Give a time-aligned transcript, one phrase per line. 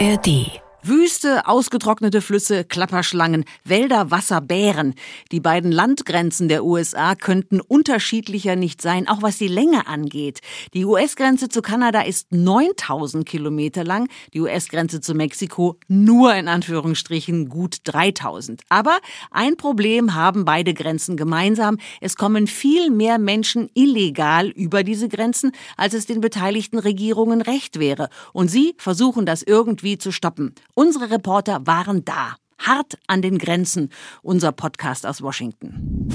[0.00, 4.94] ARD Wüste, ausgetrocknete Flüsse, Klapperschlangen, Wälder, Wasser, Bären.
[5.32, 10.40] Die beiden Landgrenzen der USA könnten unterschiedlicher nicht sein, auch was die Länge angeht.
[10.74, 17.48] Die US-Grenze zu Kanada ist 9000 Kilometer lang, die US-Grenze zu Mexiko nur in Anführungsstrichen
[17.48, 18.60] gut 3000.
[18.68, 18.98] Aber
[19.30, 21.78] ein Problem haben beide Grenzen gemeinsam.
[22.02, 27.78] Es kommen viel mehr Menschen illegal über diese Grenzen, als es den beteiligten Regierungen recht
[27.78, 28.10] wäre.
[28.34, 30.54] Und sie versuchen das irgendwie zu stoppen.
[30.76, 33.90] Unsere Reporter waren da, hart an den Grenzen.
[34.22, 36.08] Unser Podcast aus Washington.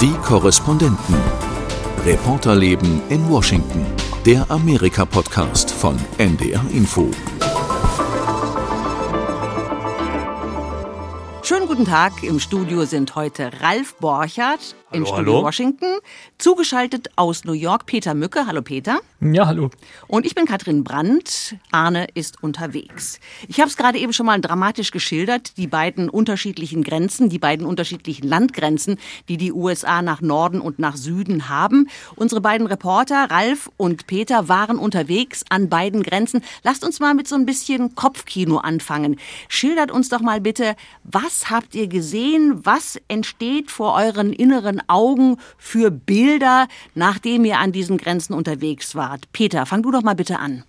[0.00, 1.14] Die Korrespondenten.
[2.04, 3.86] Reporterleben in Washington.
[4.26, 7.08] Der Amerika-Podcast von NDR Info.
[11.44, 12.24] Schönen guten Tag.
[12.24, 15.42] Im Studio sind heute Ralf Borchardt hallo, im Studio hallo.
[15.44, 15.98] Washington,
[16.38, 18.46] zugeschaltet aus New York Peter Mücke.
[18.46, 19.00] Hallo Peter.
[19.20, 19.70] Ja, hallo.
[20.06, 21.56] Und ich bin Katrin Brandt.
[21.70, 23.20] Arne ist unterwegs.
[23.48, 27.66] Ich habe es gerade eben schon mal dramatisch geschildert, die beiden unterschiedlichen Grenzen, die beiden
[27.66, 31.88] unterschiedlichen Landgrenzen, die die USA nach Norden und nach Süden haben.
[32.16, 36.42] Unsere beiden Reporter, Ralf und Peter, waren unterwegs an beiden Grenzen.
[36.62, 39.18] Lasst uns mal mit so ein bisschen Kopfkino anfangen.
[39.48, 42.64] Schildert uns doch mal bitte, was habt ihr gesehen?
[42.64, 49.30] Was entsteht vor euren inneren Augen für Bilder, nachdem ihr an diesen Grenzen unterwegs wart?
[49.32, 50.64] Peter, fang du doch mal bitte an.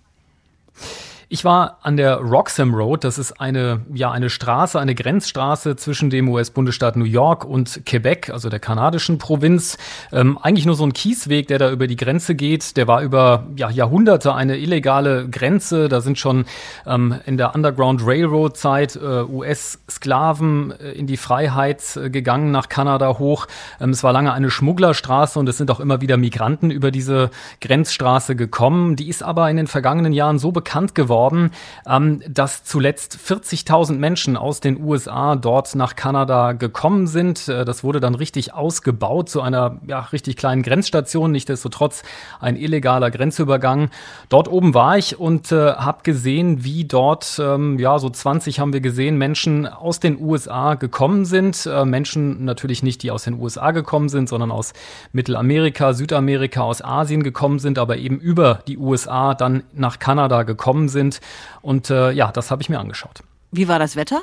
[1.32, 3.04] Ich war an der Roxham Road.
[3.04, 8.30] Das ist eine, ja, eine Straße, eine Grenzstraße zwischen dem US-Bundesstaat New York und Quebec,
[8.30, 9.78] also der kanadischen Provinz.
[10.10, 12.76] Ähm, eigentlich nur so ein Kiesweg, der da über die Grenze geht.
[12.76, 15.88] Der war über ja, Jahrhunderte eine illegale Grenze.
[15.88, 16.46] Da sind schon
[16.84, 22.68] ähm, in der Underground Railroad Zeit äh, US-Sklaven äh, in die Freiheit äh, gegangen nach
[22.68, 23.46] Kanada hoch.
[23.80, 27.30] Ähm, es war lange eine Schmugglerstraße und es sind auch immer wieder Migranten über diese
[27.60, 28.96] Grenzstraße gekommen.
[28.96, 31.19] Die ist aber in den vergangenen Jahren so bekannt geworden,
[31.86, 37.48] ähm, dass zuletzt 40.000 Menschen aus den USA dort nach Kanada gekommen sind.
[37.48, 42.02] Äh, das wurde dann richtig ausgebaut zu einer ja, richtig kleinen Grenzstation, nichtsdestotrotz
[42.40, 43.90] ein illegaler Grenzübergang.
[44.28, 48.72] Dort oben war ich und äh, habe gesehen, wie dort, ähm, ja, so 20 haben
[48.72, 51.66] wir gesehen, Menschen aus den USA gekommen sind.
[51.66, 54.72] Äh, Menschen natürlich nicht, die aus den USA gekommen sind, sondern aus
[55.12, 60.88] Mittelamerika, Südamerika, aus Asien gekommen sind, aber eben über die USA dann nach Kanada gekommen
[60.88, 61.09] sind.
[61.62, 63.22] Und äh, ja, das habe ich mir angeschaut.
[63.50, 64.22] Wie war das Wetter?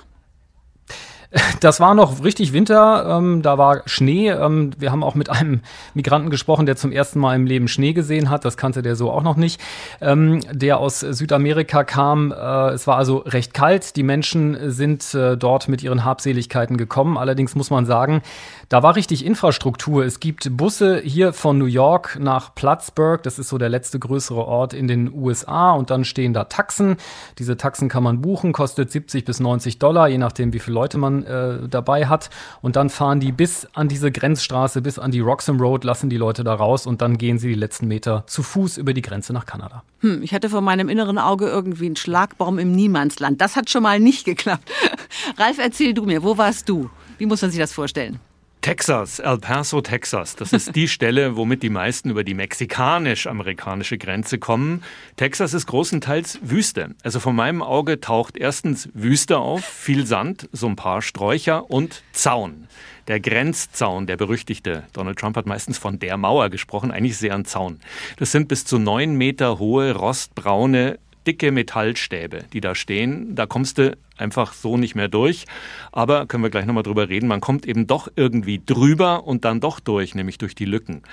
[1.59, 4.29] Das war noch richtig Winter, ähm, da war Schnee.
[4.29, 5.61] Ähm, wir haben auch mit einem
[5.93, 8.45] Migranten gesprochen, der zum ersten Mal im Leben Schnee gesehen hat.
[8.45, 9.59] Das kannte der so auch noch nicht.
[10.01, 12.31] Ähm, der aus Südamerika kam.
[12.31, 13.95] Äh, es war also recht kalt.
[13.95, 17.17] Die Menschen sind äh, dort mit ihren Habseligkeiten gekommen.
[17.17, 18.21] Allerdings muss man sagen,
[18.69, 20.05] da war richtig Infrastruktur.
[20.05, 23.23] Es gibt Busse hier von New York nach Plattsburgh.
[23.23, 25.71] Das ist so der letzte größere Ort in den USA.
[25.71, 26.97] Und dann stehen da Taxen.
[27.39, 30.97] Diese Taxen kann man buchen, kostet 70 bis 90 Dollar, je nachdem, wie viele Leute
[30.97, 32.29] man äh, dabei hat.
[32.61, 36.17] Und dann fahren die bis an diese Grenzstraße, bis an die Roxham Road, lassen die
[36.17, 39.33] Leute da raus und dann gehen sie die letzten Meter zu Fuß über die Grenze
[39.33, 39.83] nach Kanada.
[40.01, 43.41] Hm, ich hatte vor meinem inneren Auge irgendwie einen Schlagbaum im Niemandsland.
[43.41, 44.69] Das hat schon mal nicht geklappt.
[45.37, 46.89] Ralf, erzähl du mir, wo warst du?
[47.17, 48.19] Wie muss man sich das vorstellen?
[48.67, 50.35] Texas, El Paso, Texas.
[50.35, 54.83] Das ist die Stelle, womit die meisten über die mexikanisch-amerikanische Grenze kommen.
[55.15, 56.93] Texas ist großenteils Wüste.
[57.01, 62.03] Also von meinem Auge taucht erstens Wüste auf, viel Sand, so ein paar Sträucher und
[62.11, 62.67] Zaun.
[63.07, 64.83] Der Grenzzaun, der berüchtigte.
[64.91, 67.79] Donald Trump hat meistens von der Mauer gesprochen, eigentlich sehr ein Zaun.
[68.17, 73.35] Das sind bis zu neun Meter hohe, rostbraune dicke Metallstäbe, die da stehen.
[73.35, 75.45] Da kommst du einfach so nicht mehr durch.
[75.91, 77.27] Aber können wir gleich nochmal drüber reden.
[77.27, 81.03] Man kommt eben doch irgendwie drüber und dann doch durch, nämlich durch die Lücken.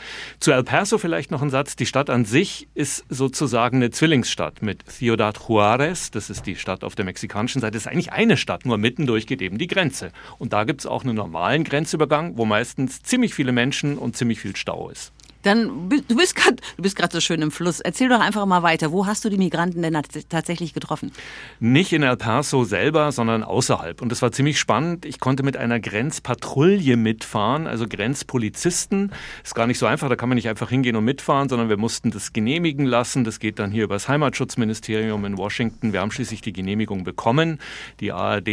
[0.40, 1.76] Zu El Paso vielleicht noch ein Satz.
[1.76, 6.10] Die Stadt an sich ist sozusagen eine Zwillingsstadt mit Ciudad Juárez.
[6.12, 7.72] Das ist die Stadt auf der mexikanischen Seite.
[7.72, 10.12] Das ist eigentlich eine Stadt, nur mittendurch geht eben die Grenze.
[10.38, 14.40] Und da gibt es auch einen normalen Grenzübergang, wo meistens ziemlich viele Menschen und ziemlich
[14.40, 15.12] viel Stau ist.
[15.44, 17.80] Dann, du bist gerade, du bist gerade so schön im Fluss.
[17.80, 18.92] Erzähl doch einfach mal weiter.
[18.92, 19.96] Wo hast du die Migranten denn
[20.28, 21.12] tatsächlich getroffen?
[21.60, 24.00] Nicht in El Paso selber, sondern außerhalb.
[24.00, 25.04] Und das war ziemlich spannend.
[25.04, 29.12] Ich konnte mit einer Grenzpatrouille mitfahren, also Grenzpolizisten.
[29.44, 31.76] Ist gar nicht so einfach, da kann man nicht einfach hingehen und mitfahren, sondern wir
[31.76, 33.24] mussten das genehmigen lassen.
[33.24, 35.92] Das geht dann hier über das Heimatschutzministerium in Washington.
[35.92, 37.60] Wir haben schließlich die Genehmigung bekommen.
[38.00, 38.48] Die ARD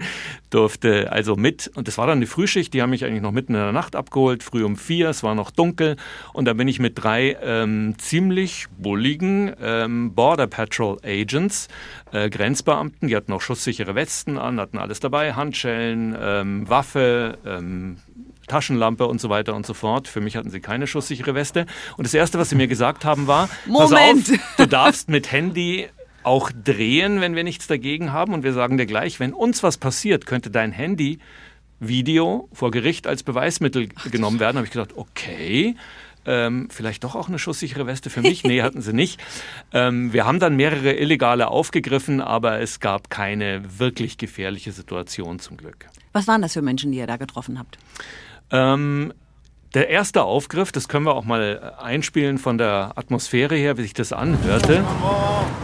[0.50, 1.70] durfte also mit.
[1.76, 2.74] Und das war dann die Frühschicht.
[2.74, 5.10] Die haben mich eigentlich noch mitten in der Nacht abgeholt, früh um vier.
[5.10, 5.96] Es war noch dunkel.
[6.32, 11.68] Und da bin ich mit drei ähm, ziemlich bulligen ähm, Border Patrol Agents,
[12.12, 17.98] äh, Grenzbeamten, die hatten auch schusssichere Westen an, hatten alles dabei, Handschellen, ähm, Waffe, ähm,
[18.46, 20.08] Taschenlampe und so weiter und so fort.
[20.08, 21.66] Für mich hatten sie keine schusssichere Weste.
[21.96, 24.28] Und das Erste, was sie mir gesagt haben, war, Moment.
[24.28, 25.88] pass auf, du darfst mit Handy
[26.22, 28.34] auch drehen, wenn wir nichts dagegen haben.
[28.34, 31.18] Und wir sagen dir gleich, wenn uns was passiert, könnte dein Handy
[31.78, 34.54] Video vor Gericht als Beweismittel Ach, genommen werden.
[34.54, 35.76] Da habe ich gedacht, okay,
[36.26, 38.44] ähm, vielleicht doch auch eine schusssichere Weste für mich.
[38.44, 39.20] Nee, hatten sie nicht.
[39.72, 45.56] Ähm, wir haben dann mehrere Illegale aufgegriffen, aber es gab keine wirklich gefährliche Situation zum
[45.56, 45.86] Glück.
[46.12, 47.78] Was waren das für Menschen, die ihr da getroffen habt?
[48.50, 49.12] Ähm,
[49.74, 53.94] der erste Aufgriff, das können wir auch mal einspielen von der Atmosphäre her, wie sich
[53.94, 54.84] das anhörte,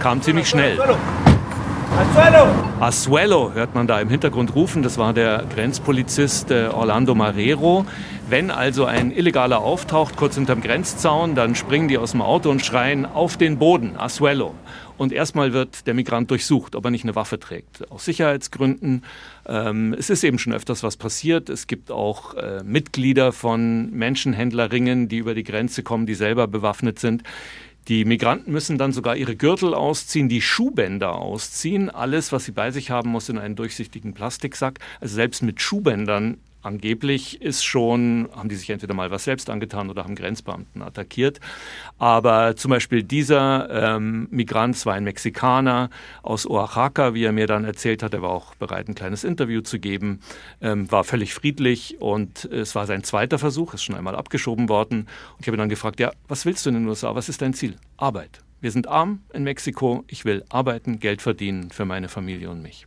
[0.00, 0.78] kam ziemlich schnell.
[1.94, 2.46] Asuelo!
[2.80, 4.82] Asuelo hört man da im Hintergrund rufen.
[4.82, 7.84] Das war der Grenzpolizist äh, Orlando Marrero.
[8.30, 12.64] Wenn also ein Illegaler auftaucht, kurz hinterm Grenzzaun, dann springen die aus dem Auto und
[12.64, 14.54] schreien auf den Boden, Asuelo.
[14.96, 17.90] Und erstmal wird der Migrant durchsucht, ob er nicht eine Waffe trägt.
[17.90, 19.04] Aus Sicherheitsgründen.
[19.46, 21.50] Ähm, es ist eben schon öfters was passiert.
[21.50, 26.98] Es gibt auch äh, Mitglieder von Menschenhändlerringen, die über die Grenze kommen, die selber bewaffnet
[26.98, 27.22] sind.
[27.88, 31.90] Die Migranten müssen dann sogar ihre Gürtel ausziehen, die Schuhbänder ausziehen.
[31.90, 34.78] Alles, was sie bei sich haben, muss in einen durchsichtigen Plastiksack.
[35.00, 39.90] Also selbst mit Schuhbändern Angeblich ist schon, haben die sich entweder mal was selbst angetan
[39.90, 41.40] oder haben Grenzbeamten attackiert.
[41.98, 45.90] Aber zum Beispiel dieser ähm, Migrant war ein Mexikaner
[46.22, 48.14] aus Oaxaca, wie er mir dann erzählt hat.
[48.14, 50.20] Er war auch bereit, ein kleines Interview zu geben,
[50.60, 55.00] ähm, war völlig friedlich und es war sein zweiter Versuch, ist schon einmal abgeschoben worden.
[55.00, 57.14] Und ich habe ihn dann gefragt, ja, was willst du in den USA?
[57.16, 57.76] Was ist dein Ziel?
[57.96, 58.38] Arbeit.
[58.60, 60.04] Wir sind arm in Mexiko.
[60.06, 62.86] Ich will arbeiten, Geld verdienen für meine Familie und mich.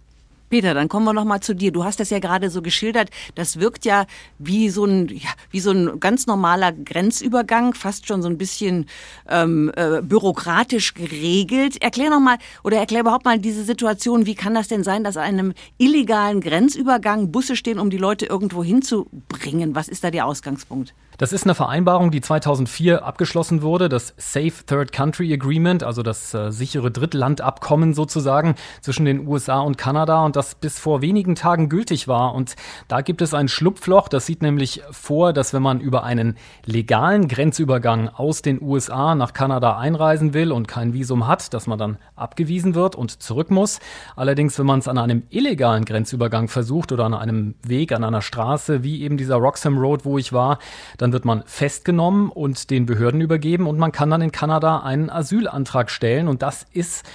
[0.50, 1.72] Peter, dann kommen wir noch mal zu dir.
[1.72, 3.10] Du hast das ja gerade so geschildert.
[3.36, 4.06] Das wirkt ja
[4.38, 8.86] wie so ein, ja, wie so ein ganz normaler Grenzübergang, fast schon so ein bisschen
[9.30, 11.82] ähm, äh, bürokratisch geregelt.
[11.82, 14.26] Erklär noch mal oder erklär überhaupt mal diese Situation.
[14.26, 18.26] Wie kann das denn sein, dass an einem illegalen Grenzübergang Busse stehen, um die Leute
[18.26, 19.76] irgendwo hinzubringen?
[19.76, 20.94] Was ist da der Ausgangspunkt?
[21.18, 26.34] Das ist eine Vereinbarung, die 2004 abgeschlossen wurde, das Safe Third Country Agreement, also das
[26.34, 31.70] äh, sichere Drittlandabkommen sozusagen zwischen den USA und Kanada und das bis vor wenigen Tagen
[31.70, 32.34] gültig war.
[32.34, 32.56] Und
[32.88, 37.28] da gibt es ein Schlupfloch, das sieht nämlich vor, dass wenn man über einen legalen
[37.28, 41.98] Grenzübergang aus den USA nach Kanada einreisen will und kein Visum hat, dass man dann
[42.16, 43.80] abgewiesen wird und zurück muss.
[44.16, 48.22] Allerdings, wenn man es an einem illegalen Grenzübergang versucht oder an einem Weg, an einer
[48.22, 50.60] Straße, wie eben dieser Roxham Road, wo ich war,
[50.98, 55.10] dann wird man festgenommen und den Behörden übergeben und man kann dann in Kanada einen
[55.10, 56.28] Asylantrag stellen.
[56.28, 57.06] Und das ist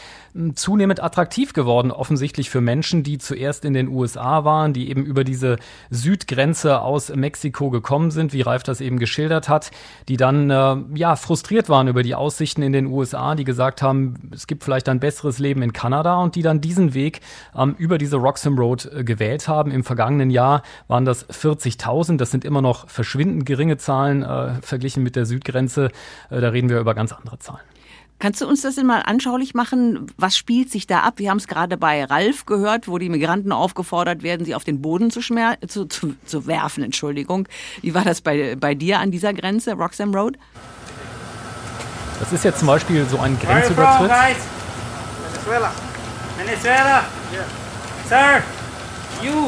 [0.54, 5.24] zunehmend attraktiv geworden, offensichtlich für Menschen, die zuerst in den USA waren, die eben über
[5.24, 5.56] diese
[5.90, 9.70] Südgrenze aus Mexiko gekommen sind, wie Ralf das eben geschildert hat,
[10.08, 14.30] die dann äh, ja frustriert waren über die Aussichten in den USA, die gesagt haben,
[14.32, 17.20] es gibt vielleicht ein besseres Leben in Kanada und die dann diesen Weg
[17.56, 19.70] ähm, über diese Roxham Road äh, gewählt haben.
[19.70, 22.16] Im vergangenen Jahr waren das 40.000.
[22.16, 25.90] Das sind immer noch verschwindend geringe Zahlen äh, verglichen mit der Südgrenze.
[26.30, 27.60] Äh, da reden wir über ganz andere Zahlen.
[28.20, 30.12] Kannst du uns das denn mal anschaulich machen?
[30.18, 31.14] Was spielt sich da ab?
[31.16, 34.82] Wir haben es gerade bei Ralf gehört, wo die Migranten aufgefordert werden, sie auf den
[34.82, 36.84] Boden zu, zu, zu, zu werfen.
[36.84, 37.48] Entschuldigung.
[37.80, 40.36] Wie war das bei, bei dir an dieser Grenze, Roxham Road?
[42.20, 44.10] Das ist jetzt zum Beispiel so ein Grenzübertritt.
[45.32, 45.72] Venezuela.
[46.36, 47.04] Venezuela.
[47.32, 47.46] Yeah.
[48.06, 48.42] Sir,
[49.24, 49.46] you.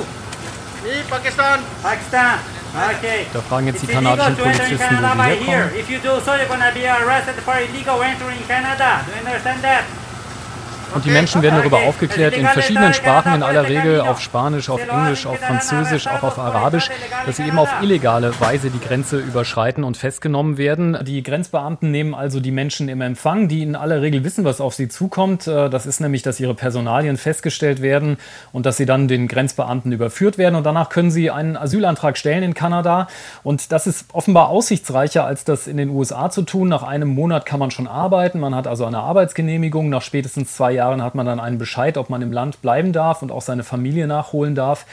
[0.83, 1.61] Me, Pakistan.
[1.83, 2.39] Pakistan.
[2.75, 3.27] Okay.
[3.33, 5.71] Da fragen jetzt die kanadischen Polizisten, wo sie herkommen.
[10.95, 14.81] Und die Menschen werden darüber aufgeklärt in verschiedenen Sprachen, in aller Regel auf Spanisch, auf
[14.87, 16.91] Englisch, auf Französisch, auch auf Arabisch,
[17.25, 20.99] dass sie eben auf illegale Weise die Grenze überschreiten und festgenommen werden.
[21.05, 24.75] Die Grenzbeamten nehmen also die Menschen im Empfang, die in aller Regel wissen, was auf
[24.75, 25.47] sie zukommt.
[25.47, 28.19] Äh, das ist nämlich, dass ihre Personalien festgestellt werden
[28.53, 30.57] und dass sie dann den Grenzbeamten überführt werden.
[30.57, 33.09] Und danach können sie einen Asylantrag stellen in Kanada.
[33.43, 36.69] Und das ist offenbar aussichtsreicher, als das in den USA zu tun.
[36.69, 38.41] Nach einem Monat kann man schon arbeiten.
[38.41, 39.89] Man hat also eine Arbeitsgenehmigung.
[39.89, 42.93] Nach spätestens zwei Jahren Jahren hat man dann einen Bescheid, ob man im Land bleiben
[42.93, 44.85] darf und auch seine Familie nachholen darf.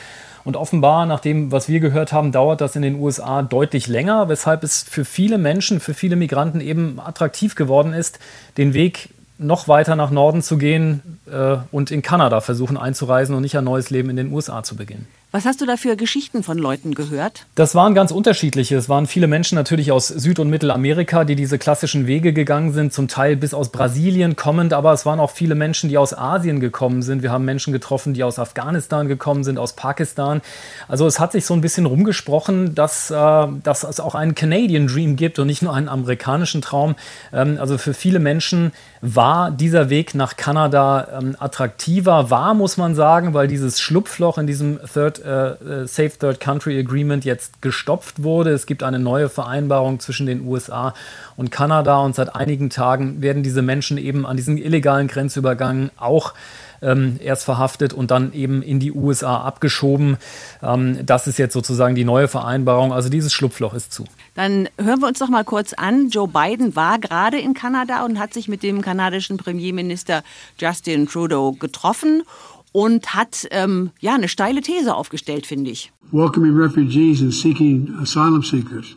[0.45, 4.29] Und offenbar, nach dem, was wir gehört haben, dauert das in den USA deutlich länger,
[4.29, 8.19] weshalb es für viele Menschen, für viele Migranten eben attraktiv geworden ist,
[8.57, 13.41] den Weg noch weiter nach Norden zu gehen äh, und in Kanada versuchen einzureisen und
[13.41, 15.07] nicht ein neues Leben in den USA zu beginnen.
[15.31, 17.45] Was hast du da für Geschichten von Leuten gehört?
[17.53, 18.75] Das waren ganz unterschiedliche.
[18.75, 22.93] Es waren viele Menschen natürlich aus Süd- und Mittelamerika, die diese klassischen Wege gegangen sind,
[22.93, 26.59] zum Teil bis aus Brasilien kommend, aber es waren auch viele Menschen, die aus Asien
[26.59, 27.21] gekommen sind.
[27.21, 30.41] Wir haben Menschen getroffen, die aus Afghanistan gekommen sind, aus Pakistan.
[30.87, 34.87] Also es hat sich so ein bisschen rumgesprochen, dass, äh, dass es auch einen Canadian
[34.87, 36.95] Dream gibt und nicht nur einen amerikanischen Traum.
[37.31, 38.71] Ähm, also für viele Menschen
[39.01, 44.47] war dieser Weg nach Kanada ähm, attraktiver, war, muss man sagen, weil dieses Schlupfloch in
[44.47, 48.51] diesem Third Third, äh, Safe Third Country Agreement jetzt gestopft wurde.
[48.51, 50.93] Es gibt eine neue Vereinbarung zwischen den USA
[51.37, 56.33] und Kanada und seit einigen Tagen werden diese Menschen eben an diesen illegalen Grenzübergängen auch
[56.81, 60.17] ähm, erst verhaftet und dann eben in die USA abgeschoben.
[60.61, 62.93] Ähm, das ist jetzt sozusagen die neue Vereinbarung.
[62.93, 64.05] Also dieses Schlupfloch ist zu.
[64.35, 66.09] Dann hören wir uns doch mal kurz an.
[66.09, 70.23] Joe Biden war gerade in Kanada und hat sich mit dem kanadischen Premierminister
[70.57, 72.23] Justin Trudeau getroffen
[72.71, 75.91] und hat ähm, ja eine steile These aufgestellt, finde ich.
[76.11, 78.95] Welcoming refugees and seeking asylum seekers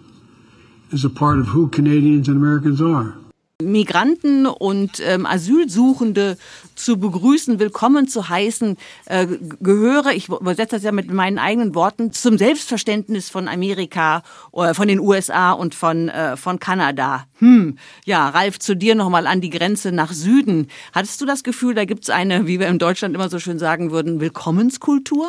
[0.93, 3.15] is a part of who Canadians and Americans are.
[3.61, 6.37] Migranten und ähm, Asylsuchende
[6.75, 9.27] zu begrüßen, willkommen zu heißen, äh,
[9.61, 14.89] gehöre, ich übersetze das ja mit meinen eigenen Worten, zum Selbstverständnis von Amerika, äh, von
[14.89, 17.27] den USA und von, äh, von Kanada.
[17.39, 20.69] Hm, ja, Ralf, zu dir nochmal an die Grenze nach Süden.
[20.93, 23.91] Hattest du das Gefühl, da gibt's eine, wie wir in Deutschland immer so schön sagen
[23.91, 25.29] würden, Willkommenskultur?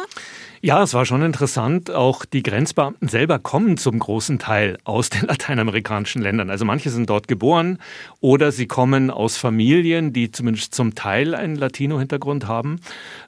[0.65, 1.91] Ja, es war schon interessant.
[1.91, 6.50] Auch die Grenzbeamten selber kommen zum großen Teil aus den lateinamerikanischen Ländern.
[6.50, 7.79] Also manche sind dort geboren
[8.22, 12.79] oder sie kommen aus Familien, die zumindest zum Teil einen Latino-Hintergrund haben.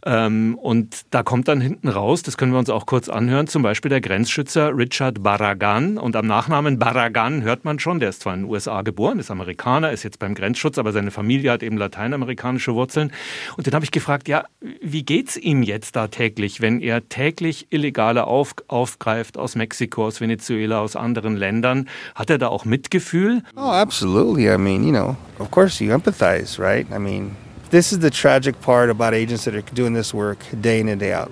[0.06, 3.64] Ähm, und da kommt dann hinten raus, das können wir uns auch kurz anhören, zum
[3.64, 5.98] Beispiel der Grenzschützer Richard Barragan.
[5.98, 9.30] Und am Nachnamen Barragan hört man schon, der ist zwar in den USA geboren, ist
[9.30, 13.12] Amerikaner, ist jetzt beim Grenzschutz, aber seine Familie hat eben lateinamerikanische Wurzeln.
[13.58, 14.46] Und den habe ich gefragt, ja,
[14.82, 20.06] wie geht's ihm jetzt da täglich, wenn er täglich täglich Illegale auf, aufgreift aus Mexiko,
[20.06, 21.90] aus Venezuela, aus anderen Ländern.
[22.14, 23.42] Hat er da auch Mitgefühl?
[23.56, 24.48] Oh, absolutely.
[24.54, 26.86] I mean, you know, of course you empathize, right?
[26.92, 27.36] I mean,
[27.72, 31.02] this is the tragic part about agents that are doing this work day in and
[31.02, 31.32] day out.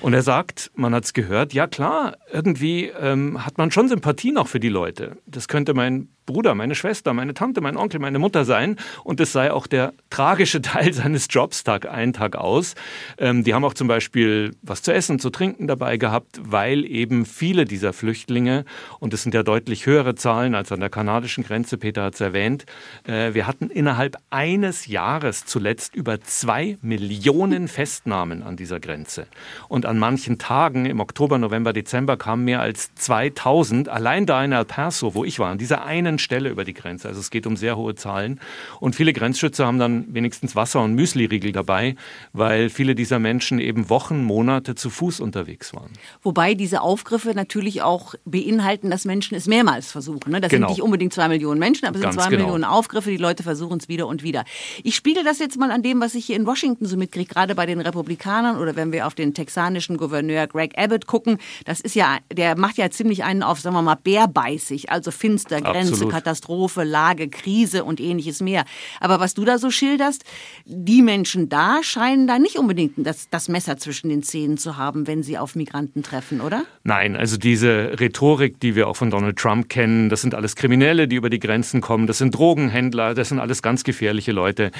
[0.00, 4.32] Und er sagt, man hat es gehört, ja klar, irgendwie ähm, hat man schon Sympathie
[4.32, 5.16] noch für die Leute.
[5.26, 8.76] Das könnte mein Bruder, meine Schwester, meine Tante, mein Onkel, meine Mutter sein.
[9.04, 12.74] Und es sei auch der tragische Teil seines Jobs Tag ein, Tag aus.
[13.18, 17.26] Ähm, die haben auch zum Beispiel was zu essen, zu trinken dabei gehabt, weil eben
[17.26, 18.64] viele dieser Flüchtlinge,
[19.00, 22.20] und es sind ja deutlich höhere Zahlen als an der kanadischen Grenze, Peter hat es
[22.20, 22.66] erwähnt,
[23.04, 29.26] äh, wir hatten innerhalb eines Jahres zuletzt über zwei Millionen Festnahmen an dieser Grenze.
[29.68, 34.52] Und an manchen Tagen im Oktober, November, Dezember kamen mehr als 2000, allein da in
[34.52, 37.08] El Paso, wo ich war, an dieser einen einen Stelle über die Grenze.
[37.08, 38.40] Also es geht um sehr hohe Zahlen.
[38.80, 41.96] Und viele Grenzschützer haben dann wenigstens Wasser und Müsliriegel dabei,
[42.32, 45.90] weil viele dieser Menschen eben Wochen, Monate zu Fuß unterwegs waren.
[46.22, 50.30] Wobei diese Aufgriffe natürlich auch beinhalten, dass Menschen es mehrmals versuchen.
[50.32, 50.40] Ne?
[50.40, 50.68] Das genau.
[50.68, 52.44] sind nicht unbedingt zwei Millionen Menschen, aber es sind zwei genau.
[52.44, 53.10] Millionen Aufgriffe.
[53.10, 54.44] Die Leute versuchen es wieder und wieder.
[54.82, 57.54] Ich spiegel das jetzt mal an dem, was ich hier in Washington so mitkriege, gerade
[57.54, 61.38] bei den Republikanern oder wenn wir auf den texanischen Gouverneur Greg Abbott gucken.
[61.64, 65.60] Das ist ja, der macht ja ziemlich einen auf, sagen wir mal, bärbeißig, also finster,
[65.60, 66.12] Grenze, Absolut.
[66.12, 68.64] Katastrophe, Lage, Krise und ähnliches mehr.
[69.00, 70.24] Aber was du da so schilderst,
[70.64, 75.06] die Menschen da scheinen da nicht unbedingt das, das Messer zwischen den Zähnen zu haben,
[75.06, 76.64] wenn sie auf Migranten treffen, oder?
[76.84, 81.08] Nein, also diese Rhetorik, die wir auch von Donald Trump kennen, das sind alles Kriminelle,
[81.08, 84.70] die über die Grenzen kommen, das sind Drogenhändler, das sind alles ganz gefährliche Leute.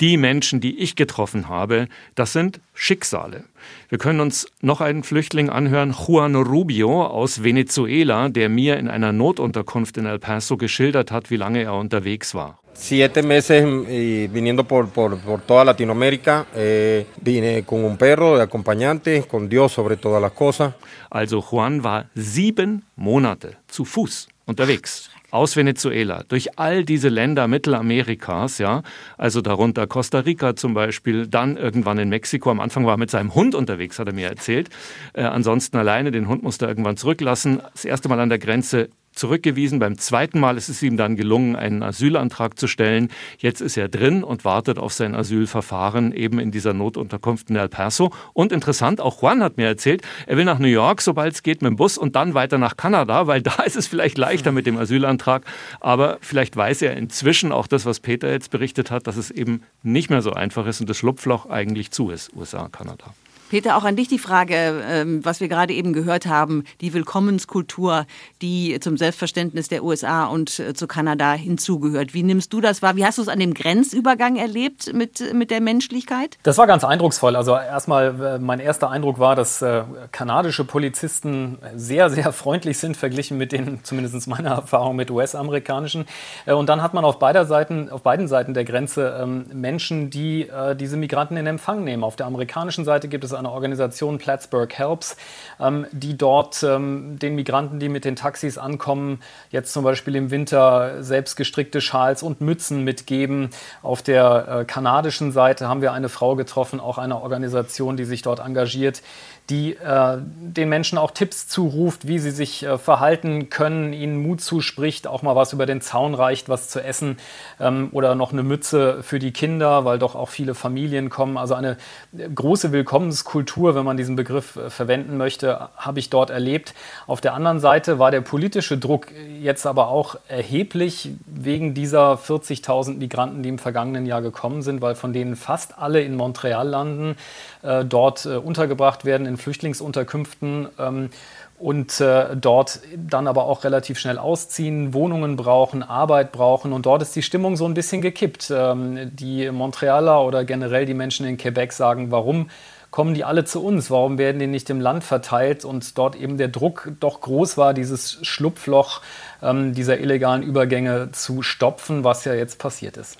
[0.00, 3.44] Die Menschen, die ich getroffen habe, das sind Schicksale.
[3.88, 9.12] Wir können uns noch einen Flüchtling anhören, Juan Rubio aus Venezuela, der mir in einer
[9.12, 12.58] Notunterkunft in El Paso geschildert hat, wie lange er unterwegs war.
[12.78, 16.46] siete meses y viniendo por, por, por, toda Latinoamérica.
[16.54, 20.74] Eh, vine con un perro de acompañante, con Dios sobre todas las cosas.
[21.10, 28.58] Also Juan war sieben Monate zu Fuß unterwegs aus Venezuela, durch all diese Länder Mittelamerikas,
[28.58, 28.82] ja,
[29.18, 32.50] also darunter Costa Rica zum Beispiel, dann irgendwann in Mexiko.
[32.50, 34.70] Am Anfang war er mit seinem Hund unterwegs, hat er mir erzählt.
[35.12, 37.60] Äh, ansonsten alleine, den Hund musste er irgendwann zurücklassen.
[37.72, 39.78] Das erste Mal an der Grenze zurückgewiesen.
[39.78, 43.08] Beim zweiten Mal ist es ihm dann gelungen, einen Asylantrag zu stellen.
[43.38, 47.68] Jetzt ist er drin und wartet auf sein Asylverfahren eben in dieser Notunterkunft in El
[47.68, 48.12] Paso.
[48.32, 51.62] Und interessant, auch Juan hat mir erzählt, er will nach New York, sobald es geht,
[51.62, 54.66] mit dem Bus und dann weiter nach Kanada, weil da ist es vielleicht leichter mit
[54.66, 55.44] dem Asylantrag.
[55.80, 59.62] Aber vielleicht weiß er inzwischen auch das, was Peter jetzt berichtet hat, dass es eben
[59.82, 63.14] nicht mehr so einfach ist und das Schlupfloch eigentlich zu ist, USA, Kanada.
[63.48, 68.06] Peter, auch an dich die Frage, ähm, was wir gerade eben gehört haben, die Willkommenskultur,
[68.42, 72.12] die zum Selbstverständnis der USA und äh, zu Kanada hinzugehört.
[72.12, 72.96] Wie nimmst du das wahr?
[72.96, 76.38] Wie hast du es an dem Grenzübergang erlebt mit, mit der Menschlichkeit?
[76.42, 77.36] Das war ganz eindrucksvoll.
[77.36, 82.96] Also erstmal, äh, mein erster Eindruck war, dass äh, kanadische Polizisten sehr, sehr freundlich sind,
[82.96, 86.06] verglichen mit den, zumindest meiner Erfahrung mit US-amerikanischen.
[86.46, 90.48] Und dann hat man auf, beider Seiten, auf beiden Seiten der Grenze ähm, Menschen, die
[90.78, 92.02] diese Migranten in Empfang nehmen.
[92.02, 95.16] Auf der amerikanischen Seite gibt es eine Organisation Plattsburgh Helps,
[95.60, 100.30] ähm, die dort ähm, den Migranten, die mit den Taxis ankommen, jetzt zum Beispiel im
[100.30, 103.50] Winter selbst gestrickte Schals und Mützen mitgeben.
[103.82, 108.22] Auf der äh, kanadischen Seite haben wir eine Frau getroffen, auch eine Organisation, die sich
[108.22, 109.02] dort engagiert,
[109.50, 114.40] die äh, den Menschen auch Tipps zuruft, wie sie sich äh, verhalten können, ihnen Mut
[114.40, 117.18] zuspricht, auch mal was über den Zaun reicht, was zu essen
[117.60, 121.36] ähm, oder noch eine Mütze für die Kinder, weil doch auch viele Familien kommen.
[121.36, 121.76] Also eine
[122.16, 126.74] äh, große Willkommenskultur, wenn man diesen Begriff äh, verwenden möchte, habe ich dort erlebt.
[127.06, 132.96] Auf der anderen Seite war der politische Druck jetzt aber auch erheblich wegen dieser 40.000
[132.96, 137.16] Migranten, die im vergangenen Jahr gekommen sind, weil von denen fast alle in Montreal landen,
[137.62, 141.10] äh, dort äh, untergebracht werden in Flüchtlingsunterkünften ähm,
[141.58, 147.02] und äh, dort dann aber auch relativ schnell ausziehen, Wohnungen brauchen, Arbeit brauchen und dort
[147.02, 148.52] ist die Stimmung so ein bisschen gekippt.
[148.54, 152.50] Ähm, die Montrealer oder generell die Menschen in Quebec sagen, warum
[152.90, 153.90] kommen die alle zu uns?
[153.90, 155.64] Warum werden die nicht im Land verteilt?
[155.64, 159.02] Und dort eben der Druck doch groß war, dieses Schlupfloch
[159.42, 163.18] ähm, dieser illegalen Übergänge zu stopfen, was ja jetzt passiert ist.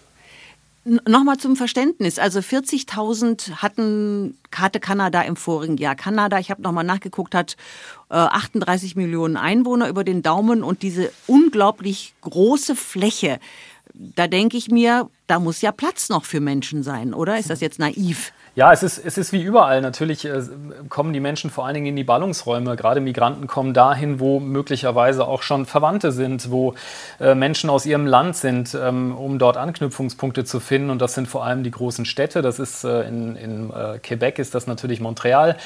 [0.88, 2.20] Nochmal zum Verständnis.
[2.20, 5.96] Also 40.000 hatten, hatte Kanada im vorigen Jahr.
[5.96, 7.56] Kanada, ich habe nochmal nachgeguckt, hat
[8.08, 13.40] äh, 38 Millionen Einwohner über den Daumen und diese unglaublich große Fläche.
[13.94, 17.38] Da denke ich mir, da muss ja Platz noch für Menschen sein, oder?
[17.38, 18.32] Ist das jetzt naiv?
[18.56, 19.82] Ja, es ist, es ist wie überall.
[19.82, 20.40] Natürlich äh,
[20.88, 22.74] kommen die Menschen vor allen Dingen in die Ballungsräume.
[22.74, 26.74] Gerade Migranten kommen dahin, wo möglicherweise auch schon Verwandte sind, wo
[27.20, 30.88] äh, Menschen aus ihrem Land sind, ähm, um dort Anknüpfungspunkte zu finden.
[30.88, 32.40] Und das sind vor allem die großen Städte.
[32.40, 35.56] Das ist äh, in, in Quebec ist das natürlich Montreal.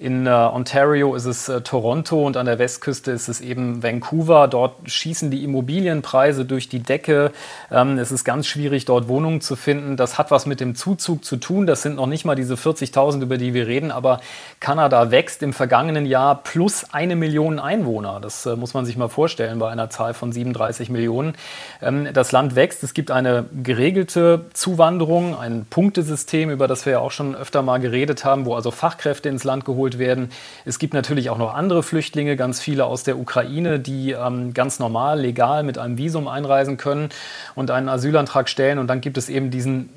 [0.00, 4.48] In Ontario ist es Toronto und an der Westküste ist es eben Vancouver.
[4.48, 7.32] Dort schießen die Immobilienpreise durch die Decke.
[7.70, 9.98] Ähm, es ist ganz schwierig, dort Wohnungen zu finden.
[9.98, 11.66] Das hat was mit dem Zuzug zu tun.
[11.66, 14.20] Das sind noch nicht mal diese 40.000, über die wir reden, aber
[14.60, 18.20] Kanada wächst im vergangenen Jahr plus eine Million Einwohner.
[18.20, 21.34] Das äh, muss man sich mal vorstellen bei einer Zahl von 37 Millionen.
[21.82, 26.98] Ähm, das Land wächst, es gibt eine geregelte Zuwanderung, ein Punktesystem, über das wir ja
[27.00, 30.30] auch schon öfter mal geredet haben, wo also Fachkräfte ins Land geholt werden.
[30.64, 34.78] Es gibt natürlich auch noch andere Flüchtlinge, ganz viele aus der Ukraine, die ähm, ganz
[34.78, 37.08] normal, legal mit einem Visum einreisen können
[37.54, 38.78] und einen Asylantrag stellen.
[38.78, 39.90] Und dann gibt es eben diesen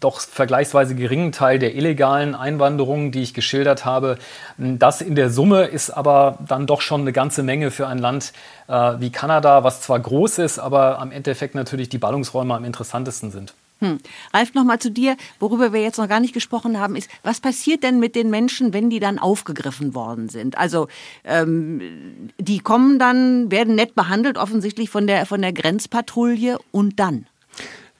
[0.00, 4.18] doch vergleichsweise geringen Teil der illegalen Einwanderung, die ich geschildert habe.
[4.56, 8.32] Das in der Summe ist aber dann doch schon eine ganze Menge für ein Land
[8.66, 13.30] äh, wie Kanada, was zwar groß ist, aber am Endeffekt natürlich die Ballungsräume am interessantesten
[13.30, 13.54] sind.
[13.80, 13.98] Hm.
[14.34, 15.16] Ralf, nochmal zu dir.
[15.38, 18.74] Worüber wir jetzt noch gar nicht gesprochen haben, ist, was passiert denn mit den Menschen,
[18.74, 20.58] wenn die dann aufgegriffen worden sind?
[20.58, 20.88] Also,
[21.24, 27.26] ähm, die kommen dann, werden nett behandelt, offensichtlich von der, von der Grenzpatrouille und dann?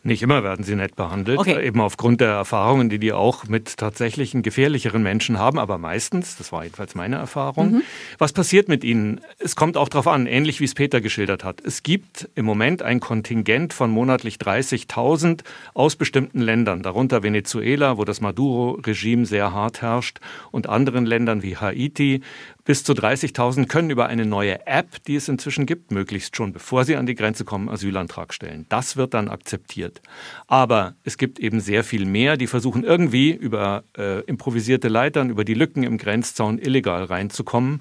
[0.02, 1.62] Nicht immer werden sie nett behandelt, okay.
[1.62, 6.52] eben aufgrund der Erfahrungen, die die auch mit tatsächlichen gefährlicheren Menschen haben, aber meistens, das
[6.52, 7.72] war jedenfalls meine Erfahrung.
[7.72, 7.82] Mhm.
[8.16, 9.20] Was passiert mit ihnen?
[9.38, 11.60] Es kommt auch darauf an, ähnlich wie es Peter geschildert hat.
[11.62, 15.42] Es gibt im Moment ein Kontingent von monatlich 30.000
[15.74, 20.18] aus bestimmten Ländern, darunter Venezuela, wo das Maduro-Regime sehr hart herrscht,
[20.50, 22.22] und anderen Ländern wie Haiti,
[22.64, 26.84] bis zu 30.000 können über eine neue App, die es inzwischen gibt, möglichst schon bevor
[26.84, 28.66] sie an die Grenze kommen, Asylantrag stellen.
[28.68, 30.02] Das wird dann akzeptiert.
[30.46, 35.44] Aber es gibt eben sehr viel mehr, die versuchen irgendwie über äh, improvisierte Leitern, über
[35.44, 37.80] die Lücken im Grenzzaun illegal reinzukommen.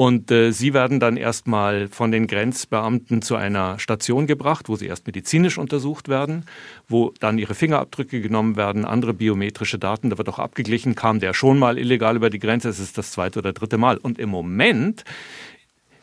[0.00, 4.86] Und äh, sie werden dann erstmal von den Grenzbeamten zu einer Station gebracht, wo sie
[4.86, 6.46] erst medizinisch untersucht werden,
[6.88, 10.08] wo dann ihre Fingerabdrücke genommen werden, andere biometrische Daten.
[10.08, 13.10] Da wird auch abgeglichen, kam der schon mal illegal über die Grenze, es ist das
[13.10, 13.98] zweite oder dritte Mal.
[13.98, 15.04] Und im Moment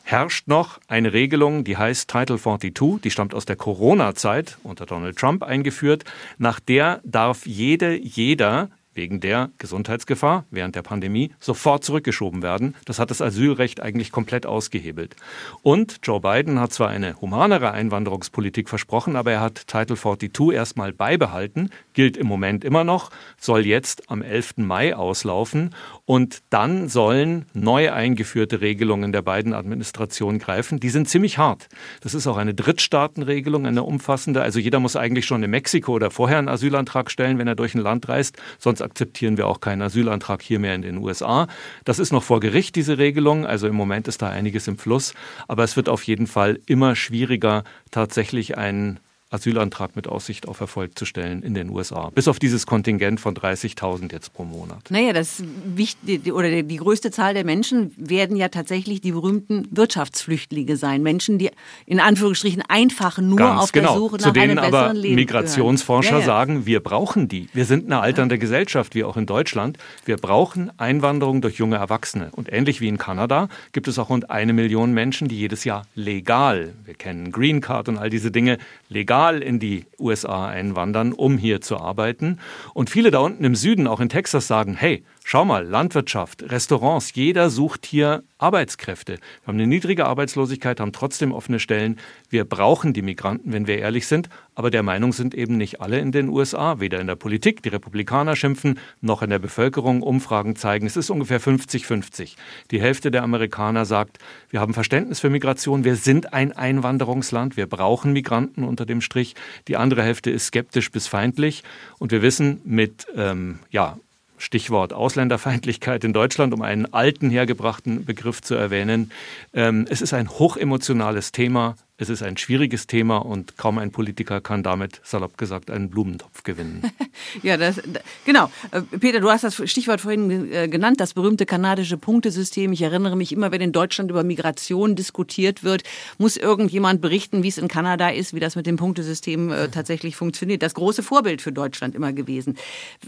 [0.04, 5.18] herrscht noch eine Regelung, die heißt Title 42, die stammt aus der Corona-Zeit unter Donald
[5.18, 6.04] Trump eingeführt,
[6.38, 12.76] nach der darf jede, jeder wegen der Gesundheitsgefahr während der Pandemie sofort zurückgeschoben werden.
[12.84, 15.16] Das hat das Asylrecht eigentlich komplett ausgehebelt.
[15.62, 20.92] Und Joe Biden hat zwar eine humanere Einwanderungspolitik versprochen, aber er hat Title 42 erstmal
[20.92, 24.58] beibehalten, gilt im Moment immer noch, soll jetzt am 11.
[24.58, 25.74] Mai auslaufen
[26.08, 30.80] und dann sollen neu eingeführte Regelungen der beiden Administrationen greifen.
[30.80, 31.68] Die sind ziemlich hart.
[32.00, 34.42] Das ist auch eine Drittstaatenregelung, eine umfassende.
[34.42, 37.76] Also jeder muss eigentlich schon in Mexiko oder vorher einen Asylantrag stellen, wenn er durch
[37.76, 38.38] ein Land reist.
[38.58, 41.48] Sonst akzeptieren wir auch keinen Asylantrag hier mehr in den USA.
[41.84, 43.46] Das ist noch vor Gericht, diese Regelung.
[43.46, 45.14] Also im Moment ist da einiges im Fluss.
[45.50, 50.98] Aber es wird auf jeden Fall immer schwieriger, tatsächlich einen Asylantrag mit Aussicht auf Erfolg
[50.98, 52.12] zu stellen in den USA.
[52.16, 54.90] Bis auf dieses Kontingent von 30.000 jetzt pro Monat.
[54.90, 60.78] Naja, das wichtig, oder die größte Zahl der Menschen werden ja tatsächlich die berühmten Wirtschaftsflüchtlinge
[60.78, 61.04] sein.
[61.04, 61.50] Menschen, die
[61.86, 63.94] in Anführungsstrichen einfach nur Ganz auf genau.
[63.94, 66.26] der Suche nach Zu denen einem besseren aber Leben Migrationsforscher ja, ja.
[66.26, 67.50] sagen, wir brauchen die.
[67.54, 69.78] Wir sind eine alternde Gesellschaft, wie auch in Deutschland.
[70.06, 72.30] Wir brauchen Einwanderung durch junge Erwachsene.
[72.32, 75.86] Und ähnlich wie in Kanada gibt es auch rund eine Million Menschen, die jedes Jahr
[75.96, 81.38] legal, wir kennen Green Card und all diese Dinge, legal in die USA einwandern, um
[81.38, 82.40] hier zu arbeiten.
[82.74, 87.14] Und viele da unten im Süden, auch in Texas, sagen, hey, schau mal, Landwirtschaft, Restaurants,
[87.14, 89.16] jeder sucht hier Arbeitskräfte.
[89.16, 92.00] Wir haben eine niedrige Arbeitslosigkeit, haben trotzdem offene Stellen.
[92.30, 94.30] Wir brauchen die Migranten, wenn wir ehrlich sind.
[94.56, 97.68] Aber der Meinung sind eben nicht alle in den USA, weder in der Politik, die
[97.68, 100.02] Republikaner schimpfen, noch in der Bevölkerung.
[100.02, 102.38] Umfragen zeigen, es ist ungefähr 50-50.
[102.72, 107.68] Die Hälfte der Amerikaner sagt, wir haben Verständnis für Migration, wir sind ein Einwanderungsland, wir
[107.68, 109.36] brauchen Migranten unter dem Strich.
[109.68, 111.64] Die andere Hälfte ist skeptisch bis feindlich.
[112.00, 113.98] Und wir wissen mit ähm, ja,
[114.38, 119.12] Stichwort Ausländerfeindlichkeit in Deutschland, um einen alten hergebrachten Begriff zu erwähnen.
[119.54, 121.76] Ähm, es ist ein hochemotionales Thema.
[122.00, 126.44] Es ist ein schwieriges Thema und kaum ein Politiker kann damit, salopp gesagt, einen Blumentopf
[126.44, 126.84] gewinnen.
[127.42, 127.82] Ja, das,
[128.26, 128.52] genau.
[128.72, 132.72] Äh, Peter, du hast das Stichwort vorhin äh, genannt, das berühmte kanadische Punktesystem.
[132.74, 135.84] Ich erinnere mich immer, wenn in Deutschland über Migration diskutiert wird,
[136.20, 140.16] muss irgendjemand berichten, wie es in Kanada ist, wie das mit dem Punktesystem äh, tatsächlich
[140.16, 140.62] funktioniert.
[140.62, 142.56] Das große Vorbild für Deutschland immer gewesen.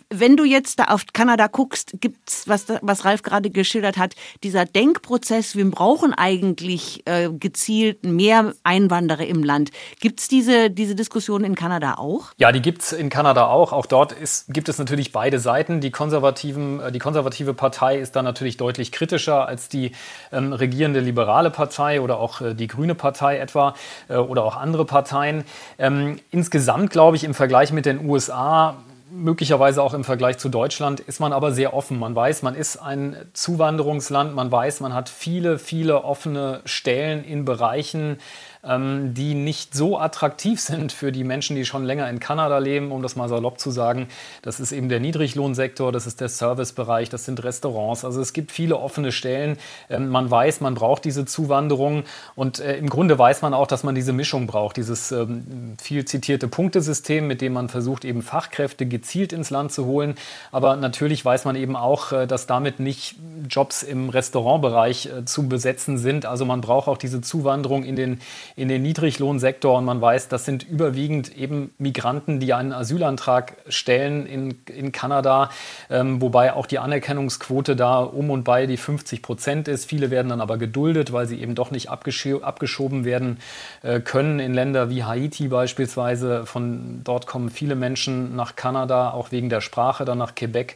[0.10, 4.66] Wenn du jetzt da auf Kanada guckst, gibt's was, was Ralf gerade geschildert hat, dieser
[4.66, 7.04] Denkprozess, wir brauchen eigentlich
[7.40, 9.72] gezielt mehr Einwanderer im Land.
[10.00, 12.32] Gibt es diese, diese Diskussion in Kanada auch?
[12.38, 13.74] Ja, die gibt es in Kanada auch.
[13.74, 15.82] Auch dort ist, gibt es natürlich beide Seiten.
[15.82, 19.92] Die, Konservativen, äh, die konservative Partei ist da natürlich deutlich kritischer als die
[20.32, 23.76] ähm, regierende liberale Partei oder auch äh, die grüne Partei etwa
[24.08, 25.44] äh, oder auch andere Parteien.
[25.78, 28.76] Ähm, insgesamt glaube ich im Vergleich mit den USA
[29.12, 32.00] möglicherweise auch im Vergleich zu Deutschland ist man aber sehr offen.
[32.00, 37.46] Man weiß, man ist ein Zuwanderungsland, man weiß, man hat viele, viele offene Stellen in
[37.46, 38.18] Bereichen,
[38.64, 42.92] ähm, die nicht so attraktiv sind für die Menschen, die schon länger in Kanada leben,
[42.92, 44.08] um das mal salopp zu sagen.
[44.42, 48.04] Das ist eben der Niedriglohnsektor, das ist der Servicebereich, das sind Restaurants.
[48.04, 49.58] Also es gibt viele offene Stellen.
[49.90, 52.04] Ähm, man weiß, man braucht diese Zuwanderung
[52.36, 56.06] und äh, im Grunde weiß man auch, dass man diese Mischung braucht, dieses ähm, viel
[56.06, 60.16] zitierte Punktesystem, mit dem man versucht, eben Fachkräfte gezielt ins Land zu holen.
[60.52, 63.16] Aber natürlich weiß man eben auch, äh, dass damit nicht
[63.50, 66.26] Jobs im Restaurantbereich äh, zu besetzen sind.
[66.26, 68.20] Also man braucht auch diese Zuwanderung in den
[68.60, 74.26] in den Niedriglohnsektor und man weiß, das sind überwiegend eben Migranten, die einen Asylantrag stellen
[74.26, 75.50] in, in Kanada,
[75.90, 79.86] ähm, wobei auch die Anerkennungsquote da um und bei die 50 Prozent ist.
[79.86, 83.40] Viele werden dann aber geduldet, weil sie eben doch nicht abgescho abgeschoben werden
[83.82, 86.46] äh, können in Länder wie Haiti beispielsweise.
[86.46, 90.76] Von dort kommen viele Menschen nach Kanada, auch wegen der Sprache, dann nach Quebec.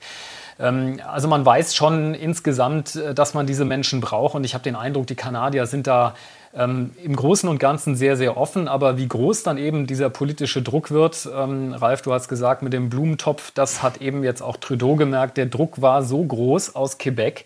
[0.57, 4.63] Ähm, also man weiß schon insgesamt, äh, dass man diese Menschen braucht und ich habe
[4.63, 6.15] den Eindruck, die Kanadier sind da
[6.55, 8.67] ähm, im Großen und Ganzen sehr, sehr offen.
[8.67, 12.73] Aber wie groß dann eben dieser politische Druck wird, ähm, Ralf, du hast gesagt, mit
[12.73, 15.37] dem Blumentopf, das hat eben jetzt auch Trudeau gemerkt.
[15.37, 17.45] Der Druck war so groß aus Quebec,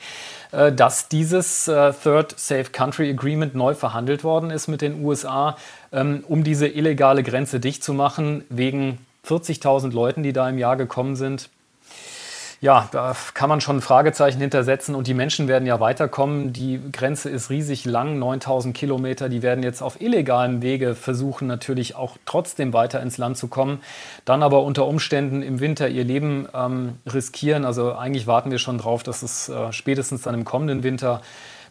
[0.51, 5.57] äh, dass dieses äh, Third Safe Country Agreement neu verhandelt worden ist mit den USA,
[5.91, 10.77] ähm, um diese illegale Grenze dicht zu machen, wegen 40.000 Leuten, die da im Jahr
[10.77, 11.49] gekommen sind
[12.59, 16.53] ja, da kann man schon ein Fragezeichen hintersetzen und die Menschen werden ja weiterkommen.
[16.53, 19.29] Die Grenze ist riesig lang, 9000 Kilometer.
[19.29, 23.81] Die werden jetzt auf illegalem Wege versuchen, natürlich auch trotzdem weiter ins Land zu kommen,
[24.25, 27.63] dann aber unter Umständen im Winter ihr Leben ähm, riskieren.
[27.63, 31.21] Also eigentlich warten wir schon drauf, dass es äh, spätestens dann im kommenden Winter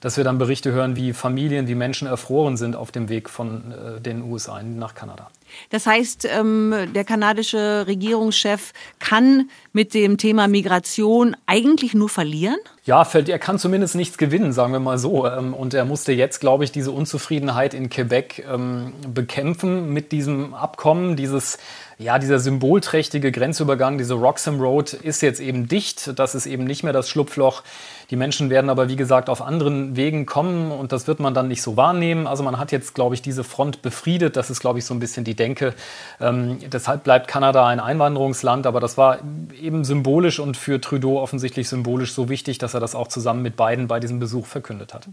[0.00, 3.72] dass wir dann Berichte hören, wie Familien, wie Menschen erfroren sind auf dem Weg von
[3.72, 5.28] äh, den USA nach Kanada.
[5.70, 12.56] Das heißt, ähm, der kanadische Regierungschef kann mit dem Thema Migration eigentlich nur verlieren?
[12.84, 15.26] Ja, er kann zumindest nichts gewinnen, sagen wir mal so.
[15.26, 20.54] Ähm, und er musste jetzt, glaube ich, diese Unzufriedenheit in Quebec ähm, bekämpfen mit diesem
[20.54, 21.16] Abkommen.
[21.16, 21.58] Dieses,
[21.98, 26.18] ja, dieser symbolträchtige Grenzübergang, diese Roxham Road ist jetzt eben dicht.
[26.18, 27.62] Das ist eben nicht mehr das Schlupfloch.
[28.10, 31.48] Die Menschen werden aber, wie gesagt, auf anderen Wegen kommen und das wird man dann
[31.48, 32.26] nicht so wahrnehmen.
[32.26, 34.36] Also man hat jetzt, glaube ich, diese Front befriedet.
[34.36, 35.72] Das ist, glaube ich, so ein bisschen die denke.
[36.20, 39.20] Ähm, deshalb bleibt Kanada ein Einwanderungsland, aber das war
[39.58, 43.56] eben symbolisch und für Trudeau offensichtlich symbolisch so wichtig, dass er das auch zusammen mit
[43.56, 45.08] Biden bei diesem Besuch verkündet hat.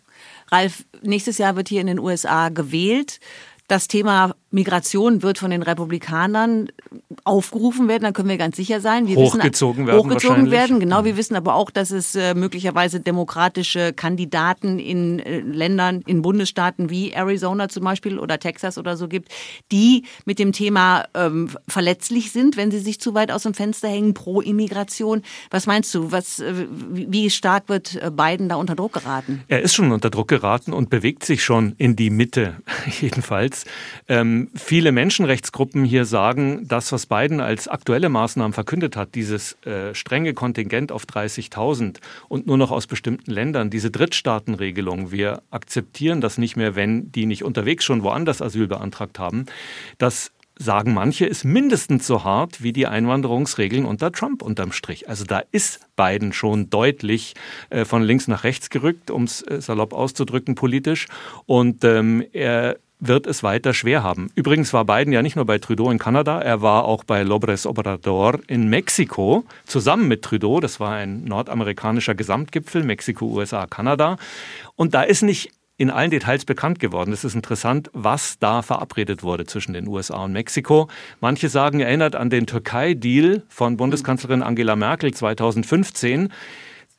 [0.51, 3.21] Ralf, nächstes Jahr wird hier in den USA gewählt.
[3.67, 6.69] Das Thema Migration wird von den Republikanern
[7.23, 9.07] aufgerufen werden, dann können wir ganz sicher sein.
[9.07, 9.99] Wir hochgezogen wissen, werden.
[9.99, 11.05] Hochgezogen werden, genau.
[11.05, 16.89] Wir wissen aber auch, dass es äh, möglicherweise demokratische Kandidaten in äh, Ländern, in Bundesstaaten
[16.91, 19.29] wie Arizona zum Beispiel oder Texas oder so gibt,
[19.71, 23.87] die mit dem Thema ähm, verletzlich sind, wenn sie sich zu weit aus dem Fenster
[23.87, 25.23] hängen pro Immigration.
[25.49, 26.11] Was meinst du?
[26.11, 29.43] Was, äh, wie stark wird Biden da unter Druck geraten?
[29.47, 32.57] Er ist schon unter Druck geraten und bewegt sich schon in die Mitte,
[33.01, 33.52] jedenfalls.
[34.07, 39.93] Ähm, viele Menschenrechtsgruppen hier sagen, das, was Biden als aktuelle Maßnahmen verkündet hat, dieses äh,
[39.93, 46.37] strenge Kontingent auf 30.000 und nur noch aus bestimmten Ländern, diese Drittstaatenregelung, wir akzeptieren das
[46.37, 49.45] nicht mehr, wenn die nicht unterwegs schon woanders Asyl beantragt haben,
[49.97, 55.09] das sagen manche, ist mindestens so hart wie die Einwanderungsregeln unter Trump unterm Strich.
[55.09, 57.33] Also da ist Biden schon deutlich
[57.69, 61.07] äh, von links nach rechts gerückt, um es äh, salopp auszudrücken politisch.
[61.45, 64.29] Und ähm, er wird es weiter schwer haben.
[64.35, 67.65] Übrigens war Biden ja nicht nur bei Trudeau in Kanada, er war auch bei Lobres
[67.65, 70.59] Obrador in Mexiko zusammen mit Trudeau.
[70.59, 74.17] Das war ein nordamerikanischer Gesamtgipfel, Mexiko, USA, Kanada.
[74.75, 77.11] Und da ist nicht in allen Details bekannt geworden.
[77.11, 80.87] Es ist interessant, was da verabredet wurde zwischen den USA und Mexiko.
[81.19, 86.31] Manche sagen, erinnert an den Türkei-Deal von Bundeskanzlerin Angela Merkel 2015.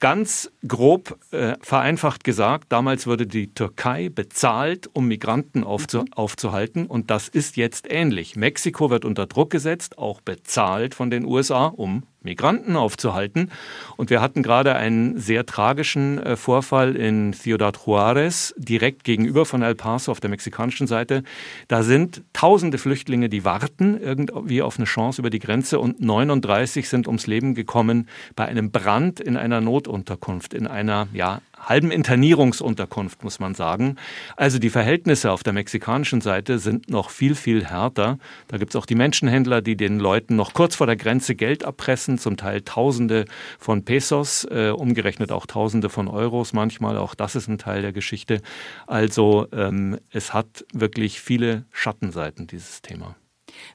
[0.04, 6.12] Ganz grob äh, vereinfacht gesagt, damals wurde die Türkei bezahlt, um Migranten aufzu mhm.
[6.12, 6.84] aufzuhalten.
[6.84, 8.36] Und das ist jetzt ähnlich.
[8.36, 13.50] Mexiko wird unter Druck gesetzt, auch bezahlt von den USA, um Migranten aufzuhalten.
[13.96, 19.62] Und wir hatten gerade einen sehr tragischen äh, Vorfall in Ciudad Juarez, direkt gegenüber von
[19.62, 21.22] El Paso auf der mexikanischen Seite.
[21.68, 26.88] Da sind tausende Flüchtlinge, die warten irgendwie auf eine Chance über die Grenze und 39
[26.88, 33.24] sind ums Leben gekommen bei einem Brand in einer Notunterkunft, in einer ja, halben Internierungsunterkunft,
[33.24, 33.96] muss man sagen.
[34.36, 38.18] Also die Verhältnisse auf der mexikanischen Seite sind noch viel, viel härter.
[38.48, 41.62] Da gibt es auch die Menschenhändler, die den Leuten noch kurz vor der Grenze Geld
[41.62, 43.24] erpressen, zum Teil Tausende
[43.58, 46.96] von Pesos, äh, umgerechnet auch Tausende von Euros manchmal.
[46.96, 48.40] Auch das ist ein Teil der Geschichte.
[48.86, 53.16] Also ähm, es hat wirklich viele Schattenseiten, dieses Thema.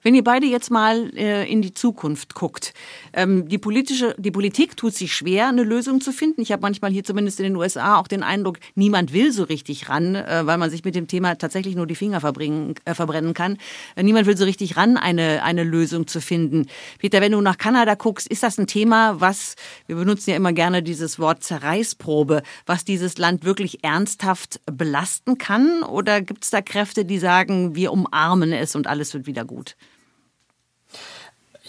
[0.04, 2.74] Wenn ihr beide jetzt mal äh, in die Zukunft guckt,
[3.14, 6.42] ähm, die politische, die Politik tut sich schwer, eine Lösung zu finden.
[6.42, 9.90] Ich habe manchmal hier zumindest in den USA auch den Eindruck, niemand will so richtig
[9.90, 13.34] ran, äh, weil man sich mit dem Thema tatsächlich nur die Finger verbringen, äh, verbrennen
[13.34, 13.58] kann.
[13.96, 16.68] Äh, niemand will so richtig ran, eine, eine Lösung zu finden.
[17.00, 19.56] Peter, wenn du nach Kanada guckst, ist das ein Thema, was,
[19.88, 25.84] wir benutzen ja immer gerne dieses Wort Zerreißprobe, was dieses Land wirklich ernsthaft belasten kann?
[25.84, 29.69] Oder gibt es da Kräfte, die sagen, wir umarmen es und alles wird wieder gut?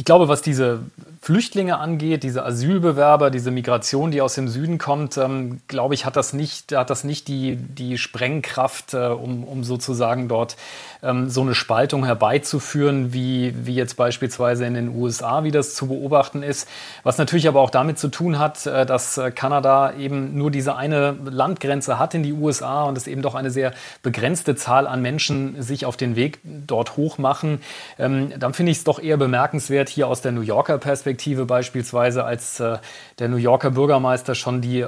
[0.00, 0.78] Ich glaube, was diese
[1.22, 6.16] Flüchtlinge angeht, diese Asylbewerber, diese Migration, die aus dem Süden kommt, ähm, glaube ich, hat
[6.16, 10.56] das nicht, hat das nicht die, die Sprengkraft, äh, um, um sozusagen dort
[11.02, 15.88] ähm, so eine Spaltung herbeizuführen, wie, wie jetzt beispielsweise in den USA, wie das zu
[15.88, 16.66] beobachten ist.
[17.02, 20.76] Was natürlich aber auch damit zu tun hat, äh, dass äh, Kanada eben nur diese
[20.76, 25.02] eine Landgrenze hat in die USA und es eben doch eine sehr begrenzte Zahl an
[25.02, 27.61] Menschen sich auf den Weg dort hochmachen.
[27.98, 31.44] Ähm, dann finde ich es doch eher bemerkenswert, hier aus der New Yorker Perspektive, Perspektive
[31.44, 32.78] beispielsweise, als äh,
[33.18, 34.87] der New Yorker Bürgermeister schon die,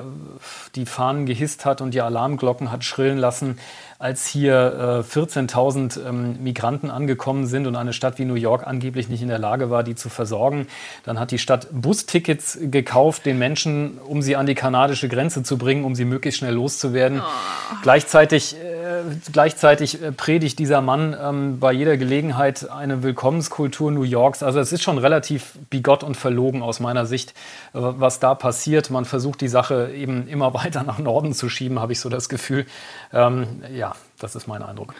[0.74, 3.58] die Fahnen gehisst hat und die Alarmglocken hat schrillen lassen,
[4.02, 9.08] als hier äh, 14.000 ähm, Migranten angekommen sind und eine Stadt wie New York angeblich
[9.08, 10.66] nicht in der Lage war, die zu versorgen.
[11.04, 15.56] Dann hat die Stadt Bustickets gekauft, den Menschen, um sie an die kanadische Grenze zu
[15.56, 17.20] bringen, um sie möglichst schnell loszuwerden.
[17.20, 17.76] Oh.
[17.82, 24.42] Gleichzeitig, äh, gleichzeitig äh, predigt dieser Mann ähm, bei jeder Gelegenheit eine Willkommenskultur New Yorks.
[24.42, 27.30] Also es ist schon relativ bigott und verlogen aus meiner Sicht,
[27.72, 28.90] äh, was da passiert.
[28.90, 32.28] Man versucht die Sache eben immer weiter nach Norden zu schieben, habe ich so das
[32.28, 32.66] Gefühl.
[33.12, 34.94] Ähm, ja, das ist mein Eindruck.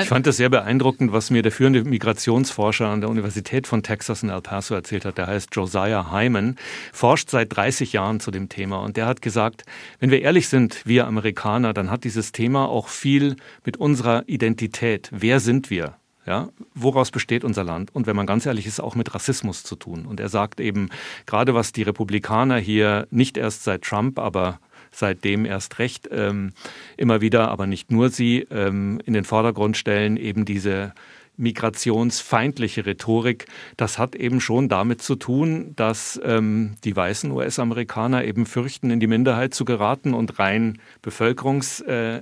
[0.00, 4.22] Ich fand es sehr beeindruckend, was mir der führende Migrationsforscher an der Universität von Texas
[4.22, 5.18] in El Paso erzählt hat.
[5.18, 6.56] Der heißt Josiah Hyman,
[6.92, 8.78] forscht seit 30 Jahren zu dem Thema.
[8.78, 9.64] Und der hat gesagt,
[9.98, 15.08] wenn wir ehrlich sind, wir Amerikaner, dann hat dieses Thema auch viel mit unserer Identität.
[15.12, 15.96] Wer sind wir?
[16.26, 17.94] Ja, woraus besteht unser Land?
[17.94, 20.06] Und wenn man ganz ehrlich ist, auch mit Rassismus zu tun.
[20.06, 20.90] Und er sagt eben,
[21.26, 24.60] gerade was die Republikaner hier nicht erst seit Trump, aber
[25.00, 26.52] seitdem erst recht ähm,
[26.96, 30.92] immer wieder, aber nicht nur sie, ähm, in den Vordergrund stellen, eben diese
[31.36, 38.46] migrationsfeindliche Rhetorik, das hat eben schon damit zu tun, dass ähm, die weißen US-Amerikaner eben
[38.46, 42.20] fürchten, in die Minderheit zu geraten und rein bevölkerungs, äh,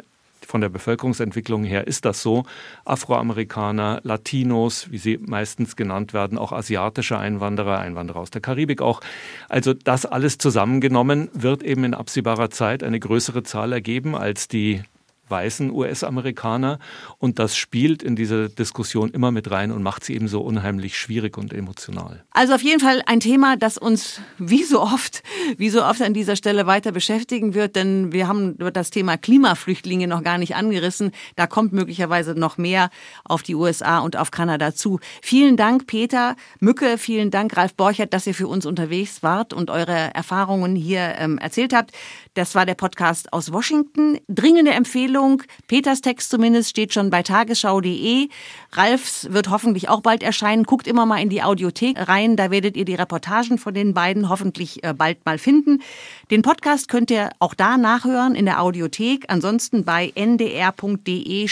[0.49, 2.45] von der Bevölkerungsentwicklung her ist das so.
[2.87, 9.03] Afroamerikaner, Latinos, wie sie meistens genannt werden, auch asiatische Einwanderer, Einwanderer aus der Karibik auch.
[9.51, 14.83] Also das alles zusammengenommen wird eben in absehbarer Zeit eine größere Zahl ergeben als die
[15.31, 16.79] weißen US-Amerikaner.
[17.19, 20.99] Und das spielt in diese Diskussion immer mit rein und macht sie eben so unheimlich
[20.99, 22.25] schwierig und emotional.
[22.31, 25.23] Also auf jeden Fall ein Thema, das uns wie so oft,
[25.57, 30.07] wie so oft an dieser Stelle weiter beschäftigen wird, denn wir haben das Thema Klimaflüchtlinge
[30.07, 31.12] noch gar nicht angerissen.
[31.37, 32.91] Da kommt möglicherweise noch mehr
[33.25, 35.01] auf die USA und auf Kanada zu.
[35.23, 39.71] Vielen Dank, Peter Mücke, vielen Dank, Ralf Borchert, dass ihr für uns unterwegs wart und
[39.71, 41.93] eure Erfahrungen hier ähm, erzählt habt.
[42.35, 44.19] Das war der Podcast aus Washington.
[44.29, 45.18] Dringende Empfehlung.
[45.67, 48.29] Peters Text zumindest steht schon bei tagesschau.de.
[48.73, 50.65] Ralfs wird hoffentlich auch bald erscheinen.
[50.65, 52.37] Guckt immer mal in die Audiothek rein.
[52.37, 55.83] Da werdet ihr die Reportagen von den beiden hoffentlich äh, bald mal finden.
[56.31, 59.25] Den Podcast könnt ihr auch da nachhören in der Audiothek.
[59.29, 61.49] Ansonsten bei ndr.de-die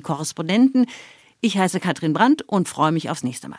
[0.00, 0.86] Korrespondenten.
[1.40, 3.58] Ich heiße Katrin Brandt und freue mich aufs nächste Mal.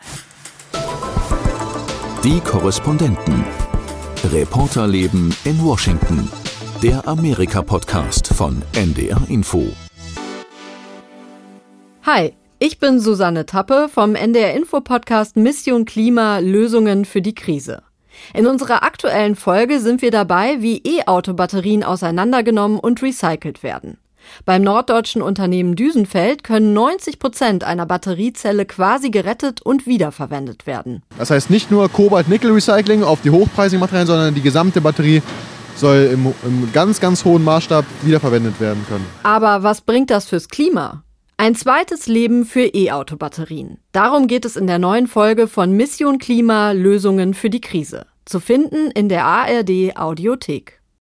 [2.24, 3.44] Die Korrespondenten.
[4.24, 6.30] Reporterleben in Washington.
[6.82, 9.68] Der Amerika-Podcast von NDR Info.
[12.04, 17.84] Hi, ich bin Susanne Tappe vom NDR Info Podcast Mission Klima Lösungen für die Krise.
[18.34, 23.98] In unserer aktuellen Folge sind wir dabei, wie E-Auto-Batterien auseinandergenommen und recycelt werden.
[24.44, 31.02] Beim norddeutschen Unternehmen Düsenfeld können 90 Prozent einer Batteriezelle quasi gerettet und wiederverwendet werden.
[31.16, 35.22] Das heißt nicht nur Kobalt-Nickel-Recycling auf die hochpreisigen Materialien, sondern die gesamte Batterie
[35.76, 39.06] soll im, im ganz, ganz hohen Maßstab wiederverwendet werden können.
[39.22, 41.02] Aber was bringt das fürs Klima?
[41.36, 43.78] Ein zweites Leben für E-Auto-Batterien.
[43.90, 48.06] Darum geht es in der neuen Folge von Mission Klima Lösungen für die Krise.
[48.24, 50.81] Zu finden in der ARD Audiothek.